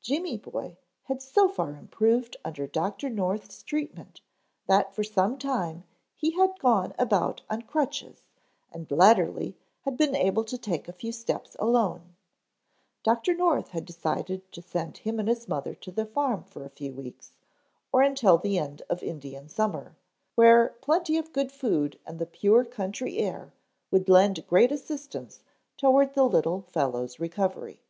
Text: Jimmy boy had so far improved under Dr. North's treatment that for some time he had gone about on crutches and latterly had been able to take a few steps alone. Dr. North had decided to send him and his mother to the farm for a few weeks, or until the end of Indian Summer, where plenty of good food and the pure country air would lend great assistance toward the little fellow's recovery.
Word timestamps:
Jimmy 0.00 0.38
boy 0.38 0.78
had 1.02 1.20
so 1.22 1.46
far 1.46 1.74
improved 1.76 2.38
under 2.46 2.66
Dr. 2.66 3.10
North's 3.10 3.62
treatment 3.62 4.22
that 4.66 4.94
for 4.94 5.04
some 5.04 5.36
time 5.36 5.84
he 6.16 6.30
had 6.30 6.58
gone 6.58 6.94
about 6.98 7.42
on 7.50 7.60
crutches 7.60 8.22
and 8.72 8.90
latterly 8.90 9.58
had 9.82 9.98
been 9.98 10.16
able 10.16 10.44
to 10.44 10.56
take 10.56 10.88
a 10.88 10.94
few 10.94 11.12
steps 11.12 11.56
alone. 11.58 12.16
Dr. 13.02 13.34
North 13.34 13.68
had 13.72 13.84
decided 13.84 14.50
to 14.52 14.62
send 14.62 14.96
him 14.96 15.20
and 15.20 15.28
his 15.28 15.46
mother 15.46 15.74
to 15.74 15.90
the 15.92 16.06
farm 16.06 16.42
for 16.44 16.64
a 16.64 16.70
few 16.70 16.94
weeks, 16.94 17.34
or 17.92 18.00
until 18.00 18.38
the 18.38 18.58
end 18.58 18.80
of 18.88 19.02
Indian 19.02 19.50
Summer, 19.50 19.94
where 20.36 20.70
plenty 20.80 21.18
of 21.18 21.34
good 21.34 21.52
food 21.52 21.98
and 22.06 22.18
the 22.18 22.24
pure 22.24 22.64
country 22.64 23.18
air 23.18 23.52
would 23.90 24.08
lend 24.08 24.46
great 24.46 24.72
assistance 24.72 25.40
toward 25.76 26.14
the 26.14 26.24
little 26.24 26.62
fellow's 26.62 27.20
recovery. 27.20 27.82